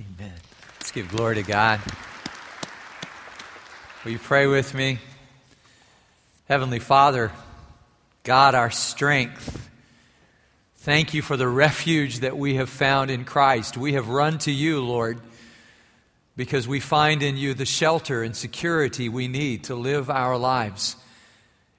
[0.00, 0.32] Amen.
[0.78, 1.78] Let's give glory to God.
[4.02, 4.98] Will you pray with me?
[6.48, 7.30] Heavenly Father,
[8.22, 9.68] God, our strength,
[10.78, 13.76] thank you for the refuge that we have found in Christ.
[13.76, 15.20] We have run to you, Lord,
[16.34, 20.96] because we find in you the shelter and security we need to live our lives.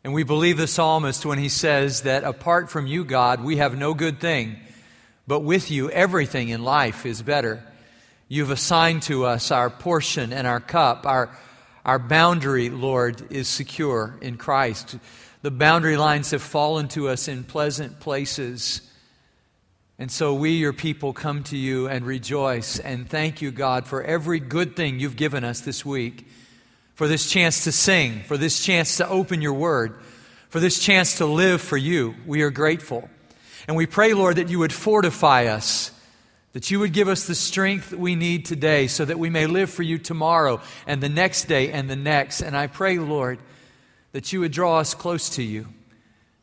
[0.03, 3.75] And we believe the psalmist when he says that apart from you, God, we have
[3.75, 4.57] no good thing,
[5.25, 7.63] but with you, everything in life is better.
[8.31, 11.37] You've assigned to us our portion and our cup, our
[11.83, 14.95] our boundary, Lord, is secure in Christ.
[15.41, 18.89] The boundary lines have fallen to us in pleasant places.
[19.99, 24.01] And so we, your people, come to you and rejoice and thank you, God, for
[24.01, 26.25] every good thing you've given us this week,
[26.95, 29.99] for this chance to sing, for this chance to open your word,
[30.47, 32.15] for this chance to live for you.
[32.25, 33.09] We are grateful.
[33.67, 35.91] And we pray, Lord, that you would fortify us
[36.53, 39.69] that you would give us the strength we need today so that we may live
[39.69, 42.41] for you tomorrow and the next day and the next.
[42.41, 43.39] And I pray, Lord,
[44.11, 45.67] that you would draw us close to you.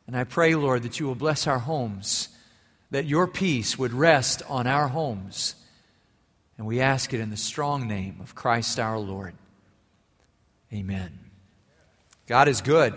[0.06, 2.28] And I pray, Lord, that you will bless our homes,
[2.90, 5.54] that your peace would rest on our homes.
[6.56, 9.34] And we ask it in the strong name of Christ our Lord.
[10.72, 11.18] Amen.
[12.26, 12.94] God is good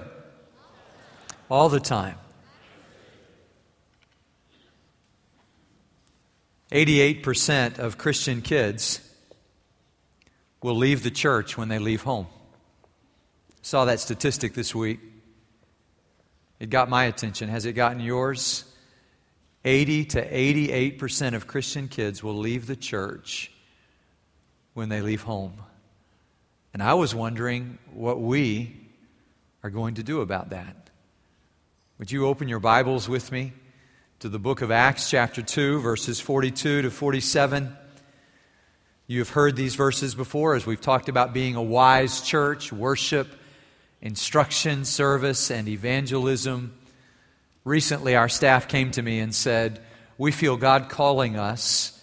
[1.50, 2.16] all the time.
[6.72, 9.02] 88% of Christian kids
[10.62, 12.28] will leave the church when they leave home.
[13.62, 15.00] Saw that statistic this week.
[16.60, 17.50] It got my attention.
[17.50, 18.64] Has it gotten yours?
[19.66, 23.52] 80 to 88% of Christian kids will leave the church
[24.74, 25.54] when they leave home.
[26.74, 28.76] And I was wondering what we
[29.64, 30.90] are going to do about that.
[32.00, 33.54] Would you open your Bibles with me
[34.22, 37.76] to the book of Acts, chapter 2, verses 42 to 47.
[39.08, 43.28] You have heard these verses before as we've talked about being a wise church, worship,
[44.00, 46.72] instruction, service, and evangelism.
[47.66, 49.82] Recently, our staff came to me and said,
[50.20, 52.00] We feel God calling us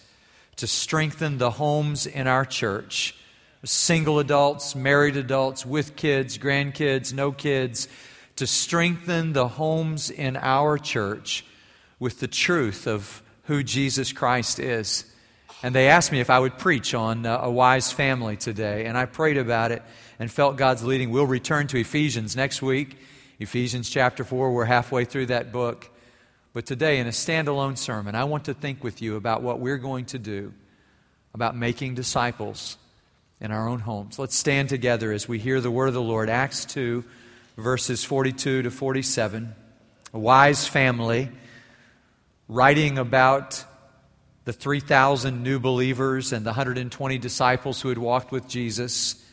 [0.57, 3.15] to strengthen the homes in our church
[3.63, 7.87] single adults, married adults, with kids, grandkids, no kids
[8.35, 11.45] to strengthen the homes in our church
[11.99, 15.05] with the truth of who Jesus Christ is.
[15.61, 18.85] And they asked me if I would preach on uh, a wise family today.
[18.85, 19.83] And I prayed about it
[20.17, 21.09] and felt God's leading.
[21.09, 22.97] We'll return to Ephesians next week,
[23.39, 24.51] Ephesians chapter 4.
[24.51, 25.89] We're halfway through that book.
[26.53, 29.77] But today, in a standalone sermon, I want to think with you about what we're
[29.77, 30.53] going to do
[31.33, 32.77] about making disciples
[33.39, 34.17] in our own homes.
[34.17, 36.29] Let's stand together as we hear the word of the Lord.
[36.29, 37.03] Acts 2,
[37.57, 39.53] verses 42 to 47.
[40.13, 41.29] A wise family
[42.49, 43.63] writing about
[44.45, 49.23] the 3,000 new believers and the 120 disciples who had walked with Jesus,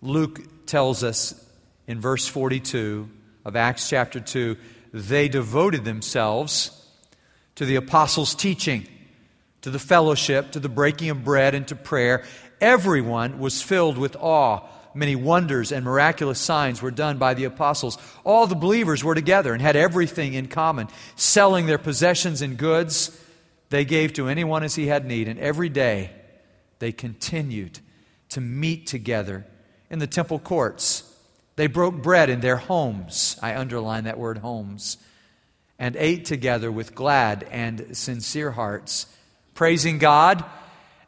[0.00, 1.34] Luke tells us
[1.86, 3.08] in verse 42
[3.44, 4.56] of Acts chapter 2
[4.94, 6.70] they devoted themselves
[7.54, 8.88] to the apostles' teaching,
[9.60, 12.24] to the fellowship, to the breaking of bread, and to prayer.
[12.62, 14.66] Everyone was filled with awe
[14.96, 17.98] many wonders and miraculous signs were done by the apostles.
[18.24, 20.88] All the believers were together and had everything in common.
[21.14, 23.18] Selling their possessions and goods,
[23.70, 25.28] they gave to anyone as he had need.
[25.28, 26.10] And every day
[26.78, 27.78] they continued
[28.30, 29.46] to meet together
[29.90, 31.02] in the temple courts.
[31.56, 33.38] They broke bread in their homes.
[33.42, 34.96] I underline that word homes.
[35.78, 39.06] And ate together with glad and sincere hearts,
[39.54, 40.42] praising God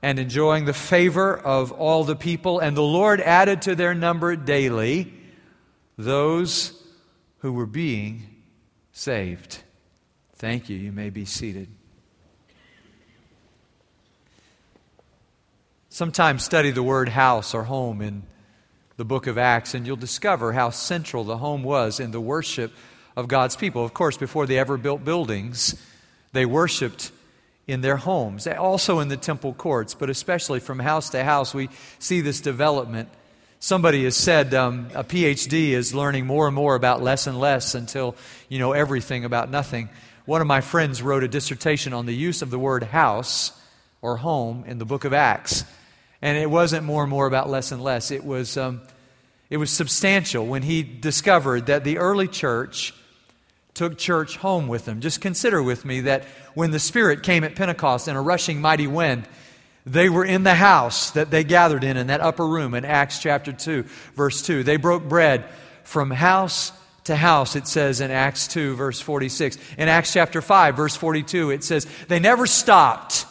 [0.02, 2.60] and enjoying the favor of all the people.
[2.60, 5.12] And the Lord added to their number daily
[5.96, 6.72] those
[7.38, 8.22] who were being
[8.92, 9.58] saved.
[10.36, 10.76] Thank you.
[10.76, 11.68] You may be seated.
[15.88, 18.22] Sometimes study the word house or home in
[18.96, 22.72] the book of Acts, and you'll discover how central the home was in the worship
[23.16, 23.84] of God's people.
[23.84, 25.74] Of course, before they ever built buildings,
[26.32, 27.10] they worshiped
[27.68, 31.68] in their homes, also in the temple courts, but especially from house to house, we
[31.98, 33.10] see this development.
[33.60, 37.74] Somebody has said um, a PhD is learning more and more about less and less
[37.74, 38.16] until
[38.48, 39.90] you know everything about nothing.
[40.24, 43.52] One of my friends wrote a dissertation on the use of the word house
[44.00, 45.64] or home in the book of Acts.
[46.22, 48.10] And it wasn't more and more about less and less.
[48.10, 48.80] It was, um,
[49.50, 52.92] it was substantial when he discovered that the early church
[53.78, 55.00] took church home with them.
[55.00, 58.88] Just consider with me that when the Spirit came at Pentecost in a rushing mighty
[58.88, 59.26] wind,
[59.86, 63.20] they were in the house that they gathered in, in that upper room in Acts
[63.20, 63.84] chapter 2,
[64.16, 64.64] verse 2.
[64.64, 65.44] They broke bread
[65.84, 66.72] from house
[67.04, 69.56] to house, it says in Acts 2, verse 46.
[69.78, 73.26] In Acts chapter 5, verse 42, it says, They never stopped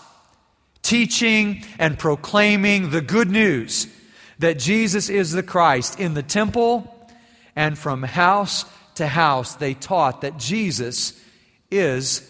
[0.82, 3.88] teaching and proclaiming the good news
[4.40, 6.94] that Jesus is the Christ in the temple
[7.54, 8.64] and from house
[8.98, 9.56] to house.
[9.56, 11.20] They taught that Jesus
[11.72, 12.30] is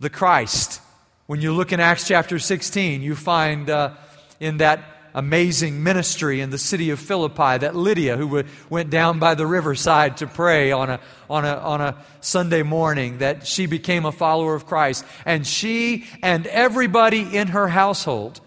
[0.00, 0.80] the Christ.
[1.26, 3.94] When you look in Acts chapter 16, you find uh,
[4.38, 4.80] in that
[5.16, 10.18] amazing ministry in the city of Philippi that Lydia, who went down by the riverside
[10.18, 14.54] to pray on a, on, a, on a Sunday morning, that she became a follower
[14.54, 15.04] of Christ.
[15.24, 18.40] And she and everybody in her household,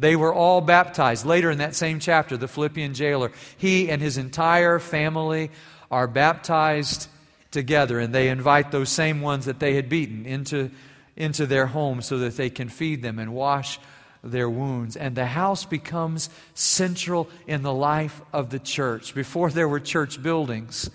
[0.00, 1.24] they were all baptized.
[1.24, 5.50] Later in that same chapter, the Philippian jailer, he and his entire family
[5.92, 7.08] are baptized
[7.56, 10.70] together, and they invite those same ones that they had beaten into,
[11.16, 13.80] into their home so that they can feed them and wash
[14.22, 14.94] their wounds.
[14.94, 19.14] And the house becomes central in the life of the church.
[19.14, 20.90] Before there were church buildings,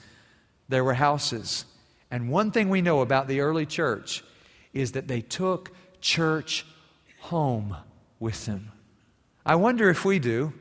[0.70, 1.66] there were houses.
[2.12, 4.24] And one thing we know about the early church
[4.72, 6.64] is that they took church
[7.22, 7.76] home
[8.20, 8.72] with them.
[9.44, 10.54] I wonder if we do.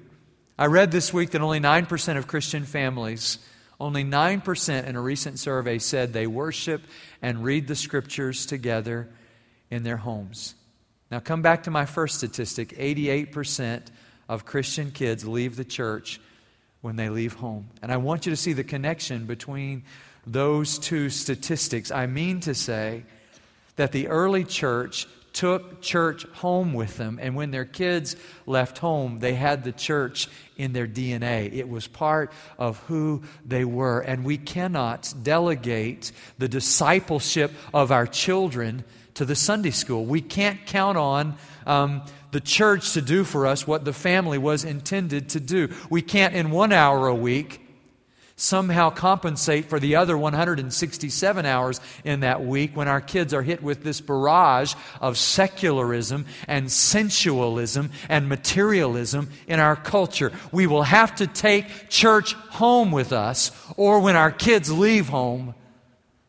[0.59, 3.39] I read this week that only 9% of Christian families,
[3.81, 6.83] only 9% in a recent survey said they worship
[7.23, 9.09] and read the scriptures together
[9.71, 10.55] in their homes.
[11.11, 13.87] Now, come back to my first statistic 88%
[14.29, 16.21] of Christian kids leave the church
[16.83, 17.69] when they leave home.
[17.83, 19.83] And I want you to see the connection between
[20.27, 21.91] those two statistics.
[21.91, 23.05] I mean to say
[23.77, 25.09] that the early church
[25.41, 28.15] took church home with them, and when their kids
[28.45, 30.29] left home, they had the church
[30.59, 31.51] in their DNA.
[31.51, 34.01] It was part of who they were.
[34.01, 38.85] And we cannot delegate the discipleship of our children
[39.15, 40.05] to the Sunday school.
[40.05, 42.03] We can't count on um,
[42.33, 45.71] the church to do for us what the family was intended to do.
[45.89, 47.60] We can't, in one hour a week,
[48.41, 53.63] somehow compensate for the other 167 hours in that week when our kids are hit
[53.63, 60.33] with this barrage of secularism and sensualism and materialism in our culture.
[60.53, 65.55] We will have to take church home with us, or when our kids leave home,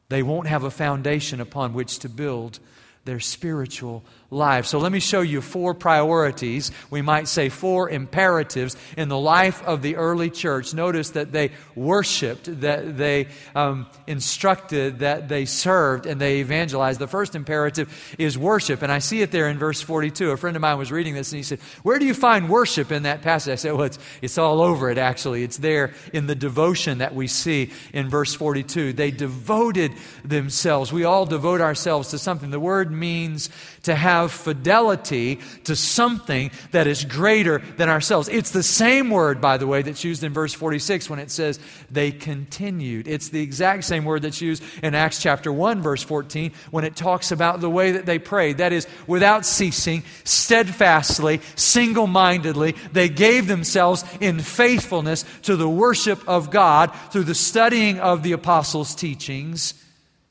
[0.09, 2.59] they won't have a foundation upon which to build
[3.05, 4.65] their spiritual life.
[4.65, 9.61] So let me show you four priorities, we might say four imperatives in the life
[9.63, 10.73] of the early church.
[10.73, 16.99] Notice that they worshiped, that they um, instructed, that they served, and they evangelized.
[16.99, 20.31] The first imperative is worship, and I see it there in verse 42.
[20.31, 22.89] A friend of mine was reading this, and he said, Where do you find worship
[22.89, 23.51] in that passage?
[23.51, 25.43] I said, Well, it's, it's all over it, actually.
[25.43, 28.93] It's there in the devotion that we see in verse 42.
[28.93, 29.91] They devoted
[30.23, 30.93] themselves.
[30.93, 32.49] We all devote ourselves to something.
[32.49, 33.49] The word means
[33.83, 38.27] to have fidelity to something that is greater than ourselves.
[38.27, 41.59] It's the same word, by the way, that's used in verse 46 when it says
[41.89, 43.07] they continued.
[43.07, 46.95] It's the exact same word that's used in Acts chapter 1, verse 14, when it
[46.95, 48.57] talks about the way that they prayed.
[48.57, 56.27] That is, without ceasing, steadfastly, single mindedly, they gave themselves in faithfulness to the worship
[56.27, 59.73] of God through the studying of the apostles' teachings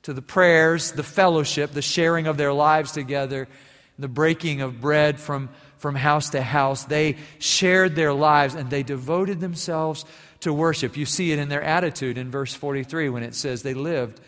[0.02, 3.48] to the prayers, the fellowship, the sharing of their lives together,
[4.00, 5.48] the breaking of bread from,
[5.78, 6.84] from house to house.
[6.84, 10.04] They shared their lives and they devoted themselves
[10.40, 10.96] to worship.
[10.96, 14.20] You see it in their attitude in verse 43 when it says they lived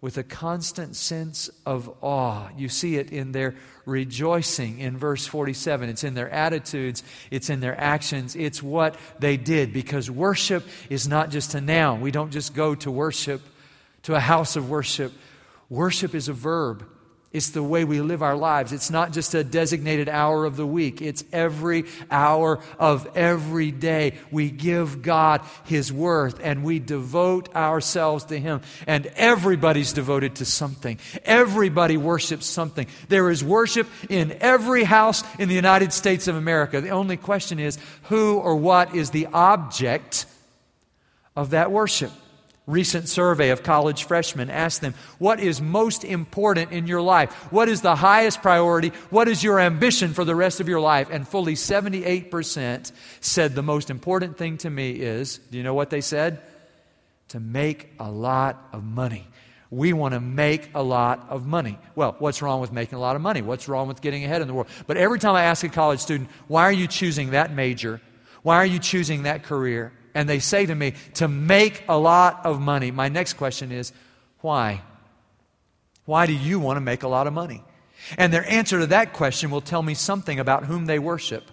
[0.00, 2.48] with a constant sense of awe.
[2.56, 5.88] You see it in their rejoicing in verse 47.
[5.88, 11.08] It's in their attitudes, it's in their actions, it's what they did because worship is
[11.08, 12.00] not just a noun.
[12.02, 13.42] We don't just go to worship
[14.02, 15.12] to a house of worship.
[15.68, 16.86] Worship is a verb.
[17.36, 18.72] It's the way we live our lives.
[18.72, 21.02] It's not just a designated hour of the week.
[21.02, 24.14] It's every hour of every day.
[24.30, 28.62] We give God His worth and we devote ourselves to Him.
[28.86, 30.98] And everybody's devoted to something.
[31.26, 32.86] Everybody worships something.
[33.10, 36.80] There is worship in every house in the United States of America.
[36.80, 40.24] The only question is who or what is the object
[41.36, 42.12] of that worship?
[42.66, 47.32] Recent survey of college freshmen asked them, What is most important in your life?
[47.52, 48.88] What is the highest priority?
[49.10, 51.08] What is your ambition for the rest of your life?
[51.10, 55.90] And fully 78% said, The most important thing to me is, do you know what
[55.90, 56.40] they said?
[57.28, 59.26] To make a lot of money.
[59.70, 61.78] We want to make a lot of money.
[61.96, 63.42] Well, what's wrong with making a lot of money?
[63.42, 64.68] What's wrong with getting ahead in the world?
[64.86, 68.00] But every time I ask a college student, Why are you choosing that major?
[68.42, 69.92] Why are you choosing that career?
[70.16, 72.90] And they say to me, to make a lot of money.
[72.90, 73.92] My next question is,
[74.40, 74.80] why?
[76.06, 77.62] Why do you want to make a lot of money?
[78.16, 81.50] And their answer to that question will tell me something about whom they worship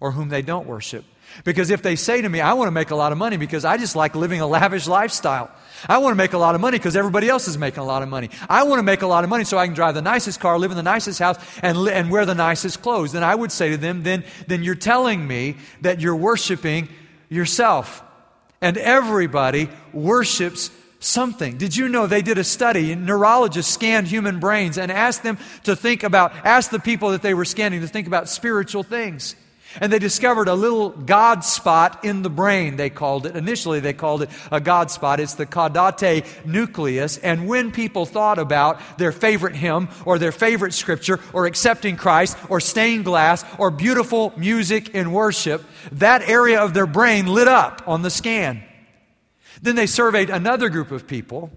[0.00, 1.04] or whom they don't worship.
[1.44, 3.66] Because if they say to me, I want to make a lot of money because
[3.66, 5.50] I just like living a lavish lifestyle.
[5.86, 8.02] I want to make a lot of money because everybody else is making a lot
[8.02, 8.30] of money.
[8.48, 10.58] I want to make a lot of money so I can drive the nicest car,
[10.58, 13.12] live in the nicest house, and, li- and wear the nicest clothes.
[13.12, 16.88] Then I would say to them, then, then you're telling me that you're worshiping
[17.28, 18.02] yourself.
[18.60, 20.70] And everybody worships
[21.00, 21.58] something.
[21.58, 22.94] Did you know they did a study?
[22.94, 27.34] Neurologists scanned human brains and asked them to think about, asked the people that they
[27.34, 29.36] were scanning to think about spiritual things.
[29.80, 33.36] And they discovered a little God spot in the brain, they called it.
[33.36, 35.20] Initially, they called it a God spot.
[35.20, 37.18] It's the caudate nucleus.
[37.18, 42.36] And when people thought about their favorite hymn or their favorite scripture or accepting Christ
[42.48, 47.82] or stained glass or beautiful music in worship, that area of their brain lit up
[47.86, 48.62] on the scan.
[49.62, 51.50] Then they surveyed another group of people,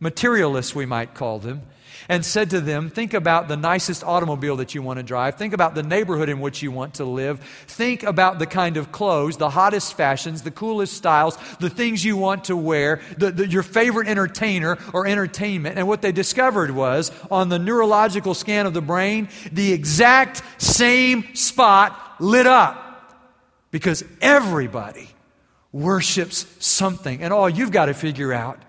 [0.00, 1.62] materialists, we might call them,
[2.08, 5.36] and said to them, Think about the nicest automobile that you want to drive.
[5.36, 7.40] Think about the neighborhood in which you want to live.
[7.66, 12.16] Think about the kind of clothes, the hottest fashions, the coolest styles, the things you
[12.16, 15.78] want to wear, the, the, your favorite entertainer or entertainment.
[15.78, 21.34] And what they discovered was on the neurological scan of the brain, the exact same
[21.34, 22.84] spot lit up
[23.70, 25.08] because everybody
[25.72, 27.22] worships something.
[27.22, 28.62] And all you've got to figure out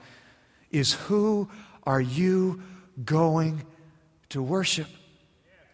[0.72, 1.50] is who
[1.86, 2.62] are you
[3.04, 3.64] going
[4.30, 4.88] to worship.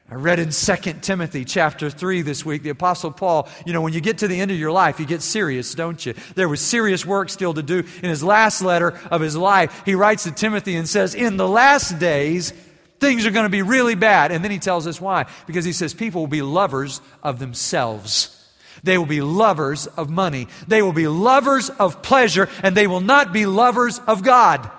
[0.10, 3.92] I read in 2 Timothy chapter 3 this week, the Apostle Paul, you know, when
[3.92, 6.14] you get to the end of your life, you get serious, don't you?
[6.36, 7.80] There was serious work still to do.
[7.80, 11.48] In his last letter of his life, he writes to Timothy and says, In the
[11.48, 12.54] last days,
[13.00, 14.32] things are going to be really bad.
[14.32, 15.26] And then he tells us why.
[15.48, 18.32] Because he says, People will be lovers of themselves.
[18.84, 20.48] They will be lovers of money.
[20.68, 24.70] They will be lovers of pleasure, and they will not be lovers of God.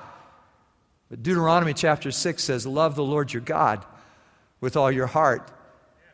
[1.08, 3.84] But Deuteronomy chapter 6 says, Love the Lord your God
[4.60, 5.50] with all your heart.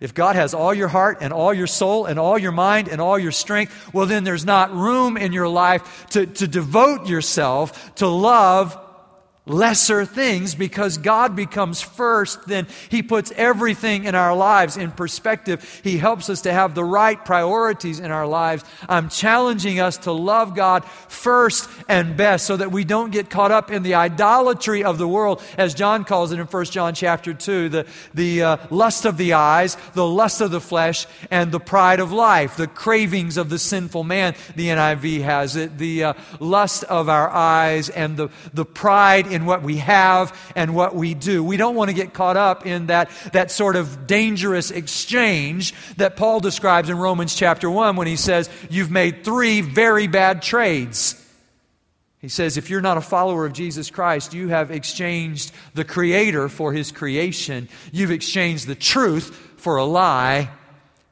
[0.00, 3.00] If God has all your heart and all your soul and all your mind and
[3.00, 7.94] all your strength, well, then there's not room in your life to, to devote yourself
[7.96, 8.76] to love
[9.44, 15.80] lesser things because God becomes first, then He puts everything in our lives in perspective.
[15.82, 18.62] He helps us to have the right priorities in our lives.
[18.88, 23.50] I'm challenging us to love God first and best so that we don't get caught
[23.50, 27.34] up in the idolatry of the world, as John calls it in 1 John chapter
[27.34, 31.60] 2, the, the uh, lust of the eyes, the lust of the flesh, and the
[31.60, 36.12] pride of life, the cravings of the sinful man, the NIV has it, the uh,
[36.38, 41.14] lust of our eyes and the, the pride in what we have and what we
[41.14, 41.42] do.
[41.42, 46.16] We don't want to get caught up in that, that sort of dangerous exchange that
[46.16, 51.18] Paul describes in Romans chapter 1 when he says, You've made three very bad trades.
[52.22, 56.48] He says, if you're not a follower of Jesus Christ, you have exchanged the Creator
[56.48, 57.68] for His creation.
[57.90, 60.48] You've exchanged the truth for a lie.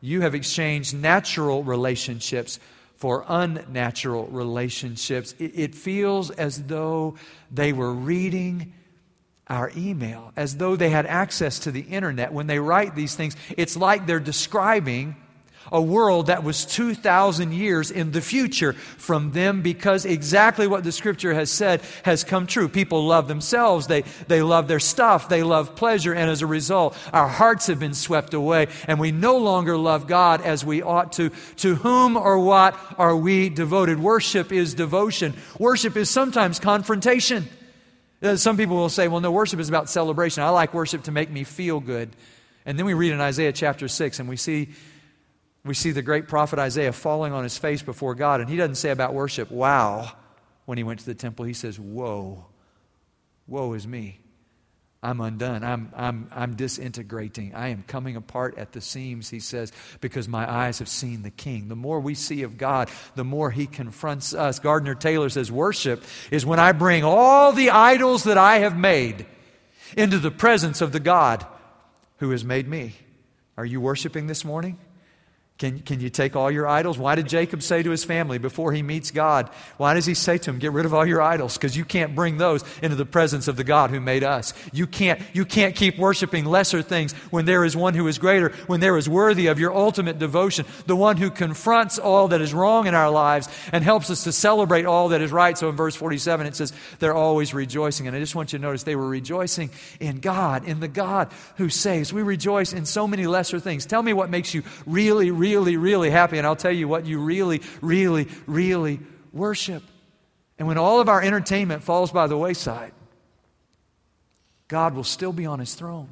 [0.00, 2.60] You have exchanged natural relationships
[3.00, 5.34] for unnatural relationships.
[5.38, 7.14] It, it, feels as though
[7.50, 8.74] they were reading
[9.48, 12.30] our email, as though they had access to the internet.
[12.30, 15.16] When they write these things, it's like they're describing
[15.72, 20.92] a world that was 2,000 years in the future from them because exactly what the
[20.92, 22.68] scripture has said has come true.
[22.68, 26.96] People love themselves, they, they love their stuff, they love pleasure, and as a result,
[27.12, 31.12] our hearts have been swept away, and we no longer love God as we ought
[31.12, 31.30] to.
[31.56, 33.98] To whom or what are we devoted?
[33.98, 37.48] Worship is devotion, worship is sometimes confrontation.
[38.22, 40.42] Uh, some people will say, well, no, worship is about celebration.
[40.42, 42.10] I like worship to make me feel good.
[42.66, 44.68] And then we read in Isaiah chapter 6 and we see
[45.64, 48.76] we see the great prophet Isaiah falling on his face before God, and he doesn't
[48.76, 50.10] say about worship, wow,
[50.64, 51.44] when he went to the temple.
[51.44, 52.46] He says, whoa,
[53.46, 54.20] woe is me.
[55.02, 55.64] I'm undone.
[55.64, 57.54] I'm, I'm, I'm disintegrating.
[57.54, 61.30] I am coming apart at the seams, he says, because my eyes have seen the
[61.30, 61.68] King.
[61.68, 64.58] The more we see of God, the more he confronts us.
[64.58, 69.24] Gardner Taylor says, Worship is when I bring all the idols that I have made
[69.96, 71.46] into the presence of the God
[72.18, 72.94] who has made me.
[73.56, 74.78] Are you worshiping this morning?
[75.60, 76.96] Can, can you take all your idols?
[76.96, 79.50] Why did Jacob say to his family before he meets God?
[79.76, 81.58] Why does he say to him, Get rid of all your idols?
[81.58, 84.54] Because you can't bring those into the presence of the God who made us.
[84.72, 88.54] You can't, you can't keep worshiping lesser things when there is one who is greater,
[88.68, 92.54] when there is worthy of your ultimate devotion, the one who confronts all that is
[92.54, 95.58] wrong in our lives and helps us to celebrate all that is right.
[95.58, 98.06] So in verse 47, it says, They're always rejoicing.
[98.06, 99.68] And I just want you to notice they were rejoicing
[100.00, 102.14] in God, in the God who saves.
[102.14, 103.84] We rejoice in so many lesser things.
[103.84, 107.06] Tell me what makes you really, really really, really happy, and I'll tell you what
[107.06, 109.00] you really, really, really
[109.32, 109.82] worship.
[110.58, 112.92] And when all of our entertainment falls by the wayside,
[114.68, 116.08] God will still be on his throne.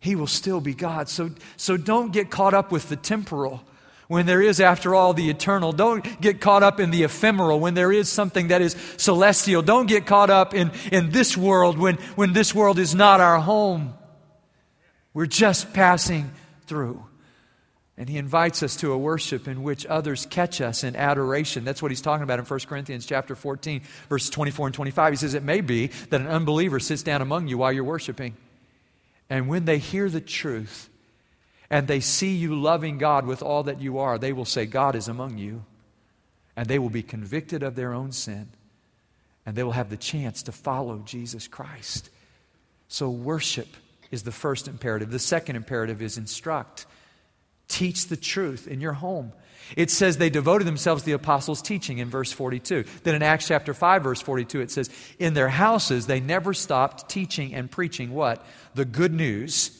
[0.00, 1.08] He will still be God.
[1.08, 3.62] So, so don't get caught up with the temporal
[4.08, 5.72] when there is, after all, the eternal.
[5.72, 9.62] Don't get caught up in the ephemeral when there is something that is celestial.
[9.62, 13.38] Don't get caught up in, in this world when, when this world is not our
[13.38, 13.94] home.
[15.14, 16.32] We're just passing
[16.66, 17.04] through.
[17.98, 21.64] And he invites us to a worship in which others catch us in adoration.
[21.64, 25.12] That's what he's talking about in 1 Corinthians chapter 14, verses 24 and 25.
[25.12, 28.36] He says, It may be that an unbeliever sits down among you while you're worshiping.
[29.28, 30.88] And when they hear the truth
[31.70, 34.94] and they see you loving God with all that you are, they will say, God
[34.94, 35.64] is among you.
[36.56, 38.48] And they will be convicted of their own sin.
[39.44, 42.10] And they will have the chance to follow Jesus Christ.
[42.86, 43.68] So, worship
[44.12, 45.10] is the first imperative.
[45.10, 46.86] The second imperative is instruct.
[47.68, 49.32] Teach the truth in your home.
[49.76, 52.84] It says they devoted themselves to the apostles' teaching in verse 42.
[53.02, 57.08] Then in Acts chapter 5, verse 42, it says, In their houses they never stopped
[57.08, 58.44] teaching and preaching what?
[58.74, 59.77] The good news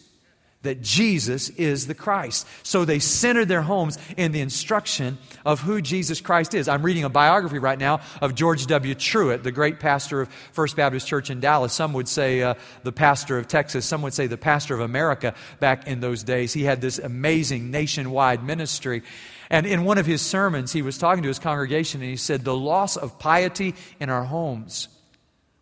[0.63, 2.47] that Jesus is the Christ.
[2.65, 6.67] So they centered their homes in the instruction of who Jesus Christ is.
[6.67, 8.95] I'm reading a biography right now of George W.
[8.97, 11.73] Truett, the great pastor of First Baptist Church in Dallas.
[11.73, 15.35] Some would say uh, the pastor of Texas, some would say the pastor of America
[15.61, 16.53] back in those days.
[16.53, 19.05] He had this amazing nationwide ministry.
[19.51, 22.45] And in one of his sermons, he was talking to his congregation and he said,
[22.45, 24.89] The loss of piety in our homes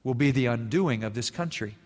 [0.03, 1.77] will be the undoing of this country.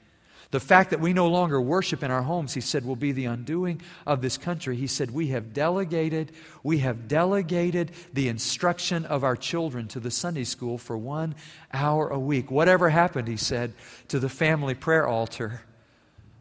[0.50, 3.26] The fact that we no longer worship in our homes, he said, will be the
[3.26, 4.76] undoing of this country.
[4.76, 6.32] He said, We have delegated,
[6.62, 11.34] we have delegated the instruction of our children to the Sunday school for one
[11.72, 12.50] hour a week.
[12.50, 13.74] Whatever happened, he said,
[14.08, 15.62] to the family prayer altar.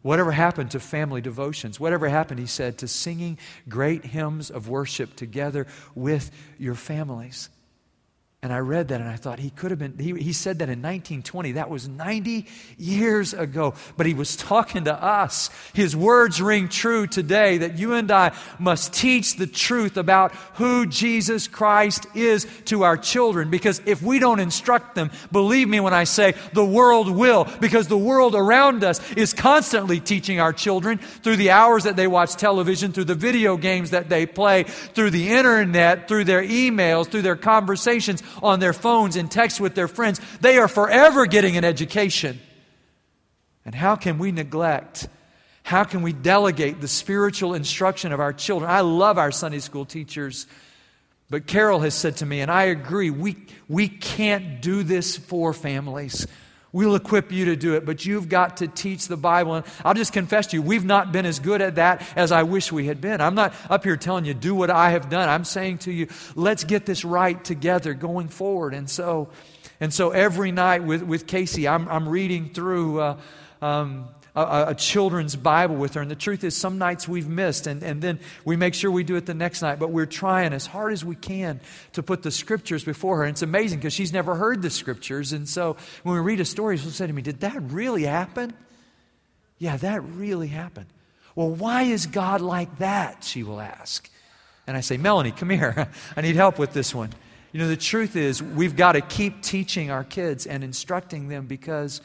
[0.01, 3.38] Whatever happened to family devotions, whatever happened, he said, to singing
[3.68, 7.50] great hymns of worship together with your families.
[8.41, 10.69] And I read that and I thought he could have been, he, he said that
[10.69, 11.53] in 1920.
[11.53, 12.46] That was 90
[12.77, 13.74] years ago.
[13.98, 15.50] But he was talking to us.
[15.74, 20.86] His words ring true today that you and I must teach the truth about who
[20.86, 23.50] Jesus Christ is to our children.
[23.50, 27.46] Because if we don't instruct them, believe me when I say the world will.
[27.60, 32.08] Because the world around us is constantly teaching our children through the hours that they
[32.08, 37.08] watch television, through the video games that they play, through the internet, through their emails,
[37.08, 40.20] through their conversations on their phones and text with their friends.
[40.42, 42.39] They are forever getting an education.
[43.65, 45.07] And how can we neglect?
[45.63, 48.72] How can we delegate the spiritual instruction of our children?
[48.72, 50.48] I love our Sunday school teachers.
[51.29, 53.37] But Carol has said to me, and I agree, we,
[53.68, 56.25] we can't do this for families.
[56.72, 59.55] We'll equip you to do it, but you've got to teach the Bible.
[59.55, 62.44] And I'll just confess to you, we've not been as good at that as I
[62.44, 63.22] wish we had been.
[63.22, 65.27] I'm not up here telling you, do what I have done.
[65.29, 68.75] I'm saying to you, let's get this right together going forward.
[68.75, 69.29] And so,
[69.79, 73.00] and so every night with, with Casey, I'm, I'm reading through.
[73.00, 73.18] Uh,
[73.62, 76.01] um, a, a, children's Bible with her.
[76.01, 79.03] And the truth is, some nights we've missed, and, and then we make sure we
[79.03, 79.79] do it the next night.
[79.79, 81.59] But we're trying as hard as we can
[81.94, 83.24] to put the scriptures before her.
[83.24, 85.33] And it's amazing because she's never heard the scriptures.
[85.33, 88.53] And so when we read a story, she'll say to me, Did that really happen?
[89.57, 90.87] Yeah, that really happened.
[91.35, 93.24] Well, why is God like that?
[93.24, 94.09] She will ask.
[94.68, 95.89] And I say, Melanie, come here.
[96.15, 97.09] I need help with this one.
[97.51, 101.48] You know, the truth is, we've got to keep teaching our kids and instructing them
[101.48, 102.01] because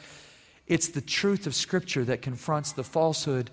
[0.67, 3.51] it's the truth of Scripture that confronts the falsehood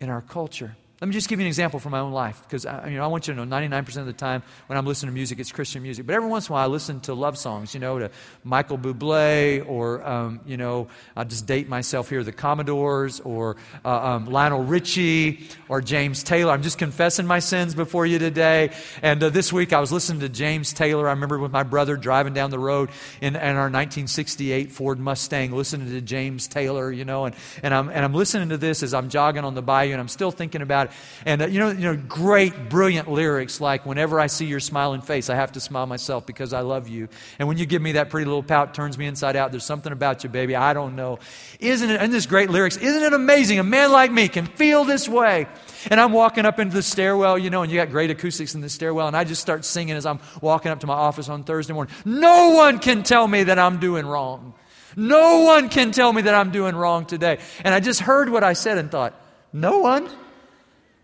[0.00, 0.76] in our culture.
[0.98, 3.04] Let me just give you an example from my own life, because I, you know,
[3.04, 5.52] I want you to know 99% of the time when I'm listening to music, it's
[5.52, 6.06] Christian music.
[6.06, 8.10] But every once in a while, I listen to love songs, you know, to
[8.44, 13.90] Michael Bublé, or, um, you know, I'll just date myself here, the Commodores, or uh,
[13.90, 16.50] um, Lionel Richie, or James Taylor.
[16.50, 18.70] I'm just confessing my sins before you today.
[19.02, 21.08] And uh, this week, I was listening to James Taylor.
[21.08, 22.88] I remember with my brother driving down the road
[23.20, 27.90] in, in our 1968 Ford Mustang, listening to James Taylor, you know, and, and, I'm,
[27.90, 30.62] and I'm listening to this as I'm jogging on the bayou, and I'm still thinking
[30.62, 30.85] about
[31.24, 35.00] and, uh, you, know, you know, great, brilliant lyrics like, Whenever I see your smiling
[35.00, 37.08] face, I have to smile myself because I love you.
[37.38, 39.52] And when you give me that pretty little pout, turns me inside out.
[39.52, 40.56] There's something about you, baby.
[40.56, 41.18] I don't know.
[41.60, 43.58] Isn't it, and this great lyrics, isn't it amazing?
[43.58, 45.46] A man like me can feel this way.
[45.90, 48.60] And I'm walking up into the stairwell, you know, and you got great acoustics in
[48.60, 51.44] the stairwell, and I just start singing as I'm walking up to my office on
[51.44, 51.94] Thursday morning.
[52.04, 54.54] No one can tell me that I'm doing wrong.
[54.96, 57.38] No one can tell me that I'm doing wrong today.
[57.62, 59.14] And I just heard what I said and thought,
[59.52, 60.08] no one?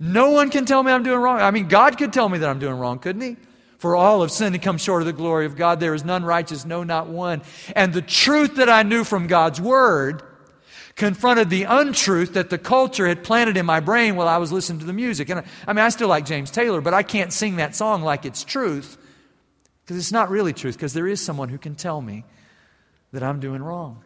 [0.04, 1.40] No one can tell me I'm doing wrong.
[1.40, 3.36] I mean, God could tell me that I'm doing wrong, couldn't He?
[3.78, 5.78] For all have sinned and come short of the glory of God.
[5.78, 7.40] There is none righteous, no, not one.
[7.76, 10.24] And the truth that I knew from God's Word
[10.96, 14.80] confronted the untruth that the culture had planted in my brain while I was listening
[14.80, 15.28] to the music.
[15.28, 18.02] And I, I mean, I still like James Taylor, but I can't sing that song
[18.02, 18.98] like it's truth
[19.84, 22.24] because it's not really truth, because there is someone who can tell me
[23.12, 24.02] that I'm doing wrong.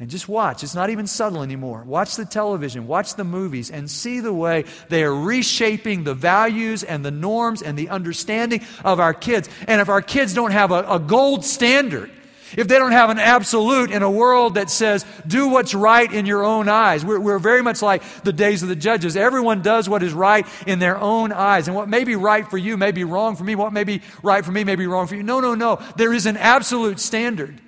[0.00, 0.62] And just watch.
[0.62, 1.82] It's not even subtle anymore.
[1.82, 6.84] Watch the television, watch the movies, and see the way they are reshaping the values
[6.84, 9.48] and the norms and the understanding of our kids.
[9.66, 12.12] And if our kids don't have a, a gold standard,
[12.56, 16.26] if they don't have an absolute in a world that says, do what's right in
[16.26, 19.16] your own eyes, we're, we're very much like the days of the judges.
[19.16, 21.66] Everyone does what is right in their own eyes.
[21.66, 23.56] And what may be right for you may be wrong for me.
[23.56, 25.24] What may be right for me may be wrong for you.
[25.24, 25.82] No, no, no.
[25.96, 27.60] There is an absolute standard.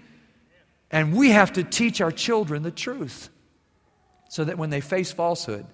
[0.91, 3.29] And we have to teach our children the truth
[4.29, 5.67] so that when they face falsehood,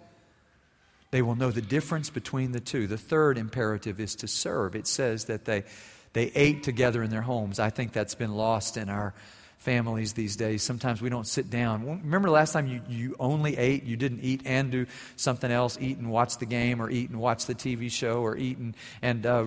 [1.10, 2.86] they will know the difference between the two.
[2.86, 4.74] The third imperative is to serve.
[4.74, 5.64] It says that they,
[6.12, 7.58] they ate together in their homes.
[7.58, 9.14] I think that's been lost in our
[9.58, 10.62] families these days.
[10.62, 11.86] Sometimes we don't sit down.
[11.86, 13.84] Remember last time you, you only ate?
[13.84, 17.18] You didn't eat and do something else, eat and watch the game, or eat and
[17.18, 19.46] watch the TV show, or eat and, and uh,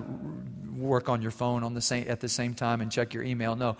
[0.76, 3.56] work on your phone on the same, at the same time and check your email.
[3.56, 3.76] No.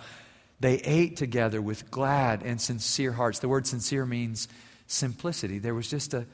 [0.60, 3.38] They ate together with glad and sincere hearts.
[3.38, 4.46] The word sincere means
[4.86, 5.58] simplicity.
[5.58, 6.26] There was just a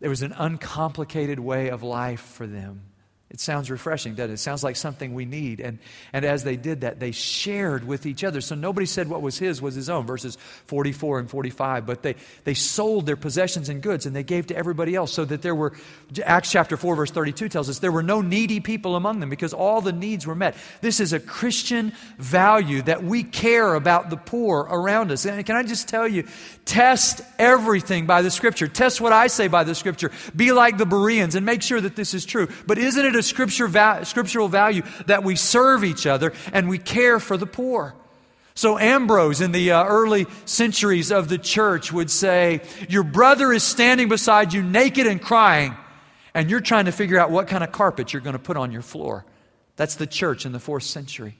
[0.00, 2.82] there was an uncomplicated way of life for them.
[3.30, 4.34] It sounds refreshing, doesn't it?
[4.34, 5.60] It sounds like something we need.
[5.60, 5.78] And,
[6.14, 8.40] and as they did that, they shared with each other.
[8.40, 11.84] So nobody said what was his was his own, verses 44 and 45.
[11.84, 12.14] But they,
[12.44, 15.12] they sold their possessions and goods and they gave to everybody else.
[15.12, 15.74] So that there were,
[16.24, 19.52] Acts chapter 4, verse 32 tells us, there were no needy people among them because
[19.52, 20.56] all the needs were met.
[20.80, 25.26] This is a Christian value that we care about the poor around us.
[25.26, 26.26] And can I just tell you,
[26.64, 28.68] test everything by the scripture.
[28.68, 30.10] Test what I say by the scripture.
[30.34, 32.48] Be like the Bereans and make sure that this is true.
[32.66, 37.18] But isn't it scripture va- scriptural value that we serve each other and we care
[37.20, 37.94] for the poor.
[38.54, 43.62] So, Ambrose in the uh, early centuries of the church would say, Your brother is
[43.62, 45.76] standing beside you naked and crying,
[46.34, 48.72] and you're trying to figure out what kind of carpet you're going to put on
[48.72, 49.24] your floor.
[49.76, 51.36] That's the church in the fourth century.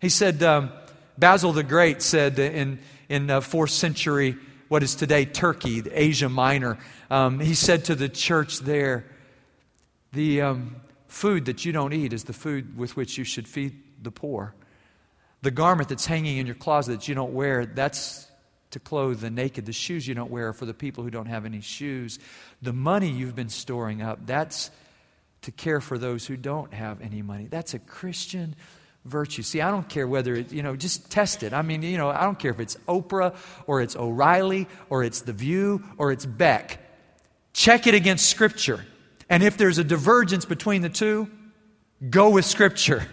[0.00, 0.70] He said, um,
[1.18, 4.36] Basil the Great said in, in uh, fourth century,
[4.68, 6.78] what is today Turkey, Asia Minor,
[7.10, 9.04] um, he said to the church there,
[10.12, 10.76] the, um,
[11.08, 14.54] food that you don't eat is the food with which you should feed the poor.
[15.42, 18.26] The garment that's hanging in your closet that you don't wear, that's
[18.70, 19.66] to clothe the naked.
[19.66, 22.18] The shoes you don't wear are for the people who don't have any shoes.
[22.60, 24.70] The money you've been storing up, that's
[25.42, 27.46] to care for those who don't have any money.
[27.48, 28.54] That's a Christian
[29.04, 29.42] virtue.
[29.42, 31.52] See, I don't care whether it, you know, just test it.
[31.52, 33.34] I mean, you know, I don't care if it's Oprah
[33.66, 36.80] or it's O'Reilly or it's The View or it's Beck.
[37.52, 38.84] Check it against Scripture.
[39.30, 41.30] And if there's a divergence between the two,
[42.08, 43.06] go with Scripture.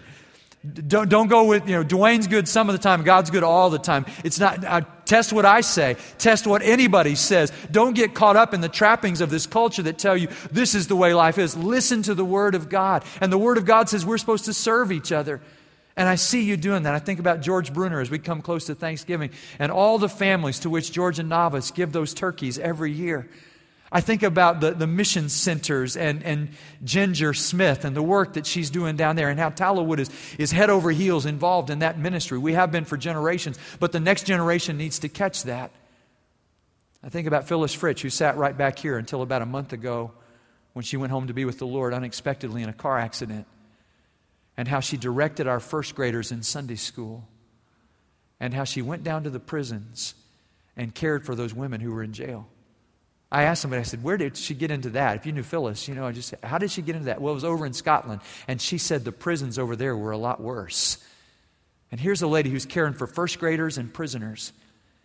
[0.74, 3.70] Don't, don't go with, you know, Dwayne's good some of the time, God's good all
[3.70, 4.06] the time.
[4.24, 7.52] It's not, uh, test what I say, test what anybody says.
[7.70, 10.88] Don't get caught up in the trappings of this culture that tell you this is
[10.88, 11.56] the way life is.
[11.56, 13.04] Listen to the Word of God.
[13.20, 15.40] And the Word of God says we're supposed to serve each other.
[15.96, 16.94] And I see you doing that.
[16.94, 20.58] I think about George Bruner as we come close to Thanksgiving and all the families
[20.60, 23.28] to which George and Navas give those turkeys every year.
[23.90, 26.48] I think about the, the mission centers and, and
[26.82, 30.50] Ginger Smith and the work that she's doing down there and how Tallowood is, is
[30.50, 32.36] head over heels involved in that ministry.
[32.36, 35.70] We have been for generations, but the next generation needs to catch that.
[37.04, 40.10] I think about Phyllis Fritsch, who sat right back here until about a month ago
[40.72, 43.46] when she went home to be with the Lord unexpectedly in a car accident,
[44.56, 47.28] and how she directed our first graders in Sunday school,
[48.40, 50.14] and how she went down to the prisons
[50.76, 52.48] and cared for those women who were in jail.
[53.30, 55.16] I asked somebody, I said, where did she get into that?
[55.16, 57.20] If you knew Phyllis, you know, I just said, how did she get into that?
[57.20, 58.20] Well, it was over in Scotland.
[58.46, 60.98] And she said the prisons over there were a lot worse.
[61.90, 64.52] And here's a lady who's caring for first graders and prisoners.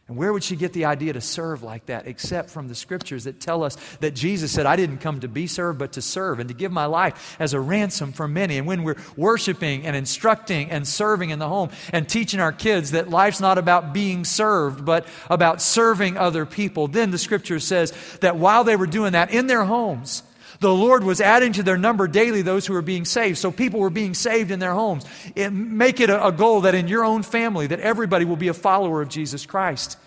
[0.08, 3.24] And where would she get the idea to serve like that except from the scriptures
[3.24, 6.40] that tell us that Jesus said, I didn't come to be served, but to serve
[6.40, 8.58] and to give my life as a ransom for many.
[8.58, 12.92] And when we're worshiping and instructing and serving in the home and teaching our kids
[12.92, 17.94] that life's not about being served, but about serving other people, then the scripture says
[18.20, 20.24] that while they were doing that in their homes,
[20.62, 23.40] the Lord was adding to their number daily those who were being saved.
[23.40, 25.06] So people were being saved in their homes.
[25.36, 28.48] It, make it a, a goal that in your own family, that everybody will be
[28.48, 29.98] a follower of Jesus Christ.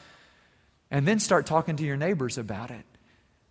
[0.93, 2.85] And then start talking to your neighbors about it.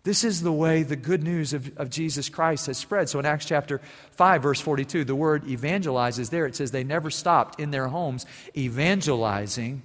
[0.04, 3.10] This is the way the good news of, of Jesus Christ has spread.
[3.10, 6.46] So in Acts chapter 5, verse 42, the word evangelize is there.
[6.46, 9.82] It says they never stopped in their homes evangelizing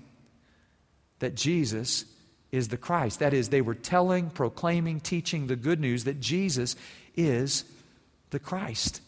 [1.19, 2.05] that Jesus
[2.51, 3.19] is the Christ.
[3.19, 6.77] That is, they were telling, proclaiming, teaching the good news that Jesus
[7.17, 7.65] is
[8.31, 9.01] the Christ.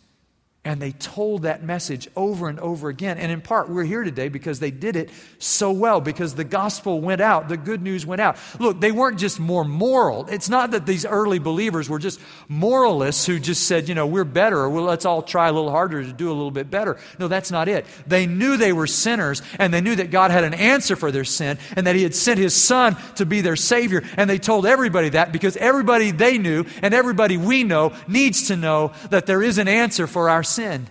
[0.62, 3.16] And they told that message over and over again.
[3.16, 7.00] And in part, we're here today because they did it so well, because the gospel
[7.00, 8.36] went out, the good news went out.
[8.58, 10.26] Look, they weren't just more moral.
[10.26, 14.24] It's not that these early believers were just moralists who just said, you know, we're
[14.24, 16.98] better, or well, let's all try a little harder to do a little bit better.
[17.18, 17.86] No, that's not it.
[18.06, 21.24] They knew they were sinners, and they knew that God had an answer for their
[21.24, 24.02] sin, and that He had sent His Son to be their Savior.
[24.18, 28.56] And they told everybody that because everybody they knew and everybody we know needs to
[28.56, 30.88] know that there is an answer for our sin.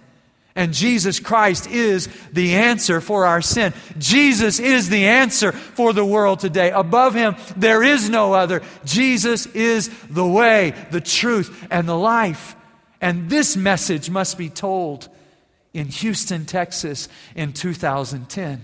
[0.56, 3.74] And Jesus Christ is the answer for our sin.
[3.98, 6.72] Jesus is the answer for the world today.
[6.72, 8.62] Above him, there is no other.
[8.84, 12.56] Jesus is the way, the truth, and the life.
[13.00, 15.08] And this message must be told
[15.74, 18.64] in Houston, Texas in 2010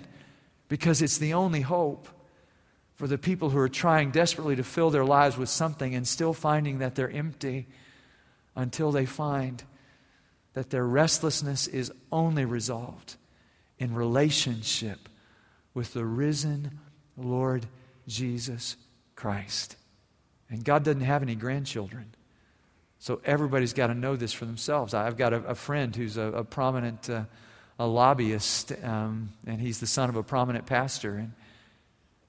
[0.68, 2.08] because it's the only hope
[2.96, 6.34] for the people who are trying desperately to fill their lives with something and still
[6.34, 7.68] finding that they're empty
[8.56, 9.64] until they find
[10.56, 13.18] that their restlessness is only resolved
[13.78, 15.10] in relationship
[15.74, 16.80] with the risen
[17.18, 17.66] Lord
[18.08, 18.78] Jesus
[19.16, 19.76] Christ.
[20.50, 22.16] And God doesn't have any grandchildren.
[23.00, 24.94] So everybody's got to know this for themselves.
[24.94, 27.26] I've got a, a friend who's a, a prominent uh,
[27.78, 31.16] a lobbyist, um, and he's the son of a prominent pastor.
[31.16, 31.34] And,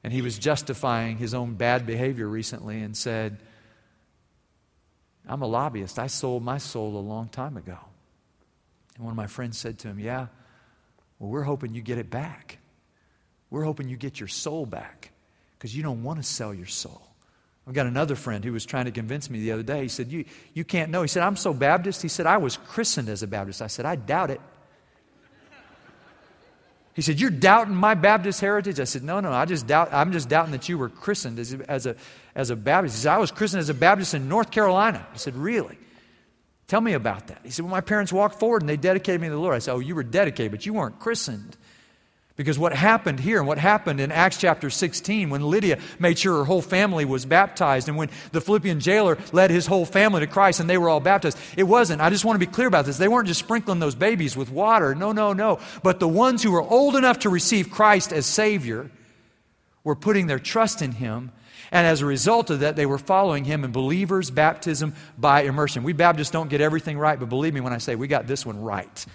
[0.02, 3.38] and he was justifying his own bad behavior recently and said,
[5.28, 6.00] I'm a lobbyist.
[6.00, 7.78] I sold my soul a long time ago.
[8.96, 10.26] And one of my friends said to him, Yeah,
[11.18, 12.58] well, we're hoping you get it back.
[13.50, 15.12] We're hoping you get your soul back
[15.58, 17.02] because you don't want to sell your soul.
[17.66, 19.82] I've got another friend who was trying to convince me the other day.
[19.82, 21.02] He said, you, you can't know.
[21.02, 22.00] He said, I'm so Baptist.
[22.00, 23.60] He said, I was christened as a Baptist.
[23.60, 24.40] I said, I doubt it.
[26.94, 28.80] He said, You're doubting my Baptist heritage?
[28.80, 31.52] I said, No, no, I just doubt, I'm just doubting that you were christened as,
[31.52, 31.94] as, a,
[32.34, 32.96] as a Baptist.
[32.96, 35.06] He said, I was christened as a Baptist in North Carolina.
[35.12, 35.76] I said, Really?
[36.68, 37.40] Tell me about that.
[37.44, 39.54] He said, Well, my parents walked forward and they dedicated me to the Lord.
[39.54, 41.56] I said, Oh, you were dedicated, but you weren't christened.
[42.34, 46.38] Because what happened here and what happened in Acts chapter 16 when Lydia made sure
[46.38, 50.26] her whole family was baptized and when the Philippian jailer led his whole family to
[50.26, 52.02] Christ and they were all baptized, it wasn't.
[52.02, 52.98] I just want to be clear about this.
[52.98, 54.94] They weren't just sprinkling those babies with water.
[54.94, 55.60] No, no, no.
[55.82, 58.90] But the ones who were old enough to receive Christ as Savior
[59.86, 61.32] were putting their trust in Him
[61.72, 65.82] and as a result of that, they were following him in believers' baptism by immersion.
[65.82, 68.46] We Baptists don't get everything right, but believe me when I say we got this
[68.46, 69.06] one right.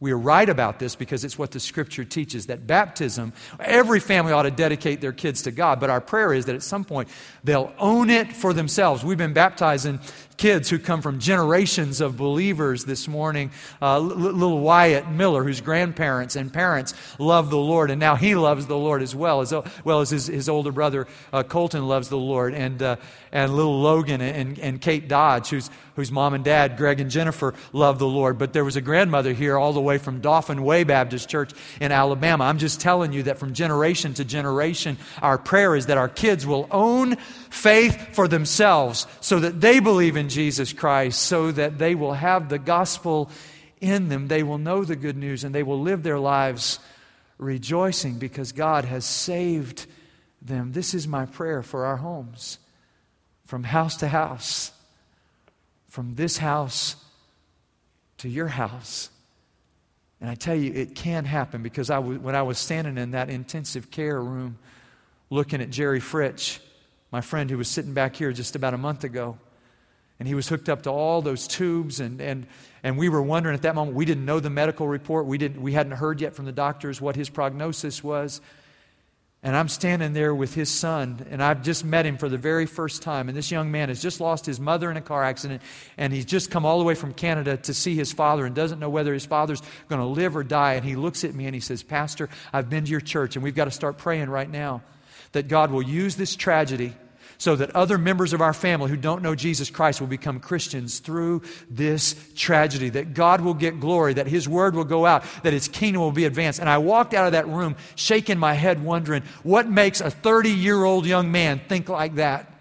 [0.00, 4.32] We are right about this because it's what the scripture teaches that baptism, every family
[4.32, 7.08] ought to dedicate their kids to God, but our prayer is that at some point
[7.42, 9.02] they'll own it for themselves.
[9.02, 9.98] We've been baptizing
[10.38, 13.50] kids who come from generations of believers this morning.
[13.82, 18.66] Uh, little Wyatt Miller, whose grandparents and parents love the Lord, and now he loves
[18.66, 19.52] the Lord as well, as
[19.84, 22.96] well as his, his older brother uh, Colton loves the Lord, and, uh,
[23.32, 27.54] and little Logan and, and Kate Dodge, whose, whose mom and dad, Greg and Jennifer,
[27.72, 28.38] love the Lord.
[28.38, 31.90] But there was a grandmother here all the way from Dauphin Way Baptist Church in
[31.90, 32.44] Alabama.
[32.44, 36.46] I'm just telling you that from generation to generation, our prayer is that our kids
[36.46, 37.16] will own
[37.50, 42.58] faith for themselves so that they believe Jesus Christ, so that they will have the
[42.58, 43.30] gospel
[43.80, 44.28] in them.
[44.28, 46.78] They will know the good news and they will live their lives
[47.38, 49.86] rejoicing because God has saved
[50.42, 50.72] them.
[50.72, 52.58] This is my prayer for our homes,
[53.44, 54.72] from house to house,
[55.88, 56.96] from this house
[58.18, 59.10] to your house.
[60.20, 63.30] And I tell you, it can happen because I when I was standing in that
[63.30, 64.58] intensive care room
[65.30, 66.58] looking at Jerry Fritch,
[67.12, 69.38] my friend who was sitting back here just about a month ago.
[70.18, 72.46] And he was hooked up to all those tubes, and, and,
[72.82, 75.26] and we were wondering at that moment, we didn't know the medical report.
[75.26, 78.40] We, didn't, we hadn't heard yet from the doctors what his prognosis was.
[79.40, 82.66] And I'm standing there with his son, and I've just met him for the very
[82.66, 83.28] first time.
[83.28, 85.62] And this young man has just lost his mother in a car accident,
[85.96, 88.80] and he's just come all the way from Canada to see his father and doesn't
[88.80, 90.74] know whether his father's going to live or die.
[90.74, 93.44] And he looks at me and he says, Pastor, I've been to your church, and
[93.44, 94.82] we've got to start praying right now
[95.30, 96.94] that God will use this tragedy
[97.38, 100.98] so that other members of our family who don't know Jesus Christ will become Christians
[100.98, 105.52] through this tragedy, that God will get glory, that His word will go out, that
[105.52, 106.58] His kingdom will be advanced.
[106.58, 110.50] And I walked out of that room shaking my head, wondering what makes a 30
[110.50, 112.52] year old young man think like that.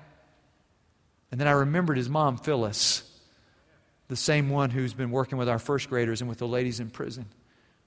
[1.32, 3.04] And then I remembered his mom, Phyllis,
[4.08, 6.90] the same one who's been working with our first graders and with the ladies in
[6.90, 7.26] prison.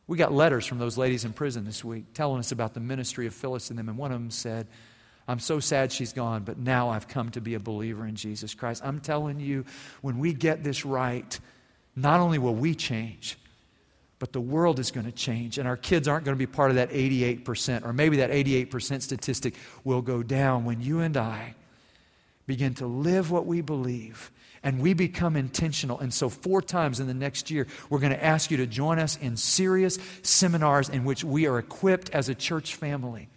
[0.07, 3.27] We got letters from those ladies in prison this week telling us about the ministry
[3.27, 3.89] of Phyllis and them.
[3.89, 4.67] And one of them said,
[5.31, 8.53] I'm so sad she's gone, but now I've come to be a believer in Jesus
[8.53, 8.83] Christ.
[8.85, 9.65] I'm telling you,
[10.03, 11.39] when we get this right,
[11.95, 13.39] not only will we change,
[14.19, 16.71] but the world is going to change, and our kids aren't going to be part
[16.71, 21.55] of that 88%, or maybe that 88% statistic will go down when you and I
[22.49, 24.33] begin to live what we believe
[24.65, 26.01] and we become intentional.
[26.01, 28.99] And so, four times in the next year, we're going to ask you to join
[28.99, 33.29] us in serious seminars in which we are equipped as a church family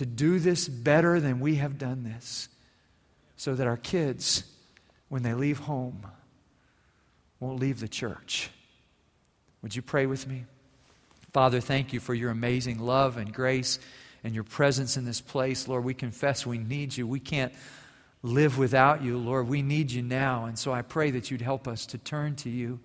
[0.00, 2.48] to do this better than we have done this
[3.36, 4.44] so that our kids,
[5.10, 6.06] when they leave home,
[7.38, 8.48] won't leave the church.
[9.60, 10.46] Would you pray with me?
[11.34, 13.78] Father, thank you for your amazing love and grace
[14.24, 15.68] and your presence in this place.
[15.68, 17.06] Lord, we confess we need you.
[17.06, 17.52] We can't
[18.22, 19.48] live without you, Lord.
[19.48, 20.46] We need you now.
[20.46, 22.80] And so I pray that you'd help us to turn to you,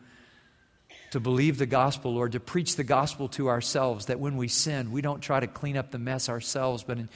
[1.15, 4.91] to believe the gospel, Lord, to preach the gospel to ourselves, that when we sin,
[4.91, 7.07] we don't try to clean up the mess ourselves, but in,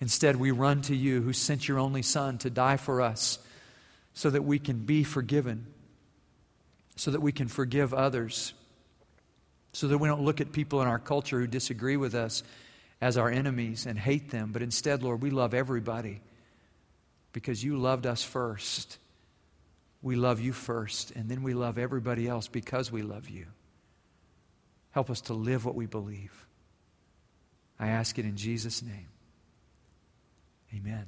[0.00, 3.38] instead we run to you who sent your only Son to die for us
[4.12, 5.68] so that we can be forgiven,
[6.96, 8.54] so that we can forgive others,
[9.72, 12.42] so that we don't look at people in our culture who disagree with us
[13.00, 16.20] as our enemies and hate them, but instead, Lord, we love everybody
[17.32, 18.98] because you loved us first.
[20.04, 23.46] We love you first, and then we love everybody else because we love you.
[24.90, 26.46] Help us to live what we believe.
[27.80, 29.08] I ask it in Jesus' name.
[30.74, 31.06] Amen.